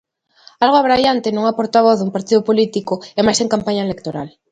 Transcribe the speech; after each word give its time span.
Algo 0.63 0.77
abraiante 0.79 1.27
nunha 1.31 1.57
portavoz 1.59 1.97
dun 1.99 2.13
partido 2.15 2.41
político 2.49 2.93
e 3.19 3.21
máis 3.25 3.39
en 3.43 3.51
campaña 3.53 3.85
electoral. 3.87 4.27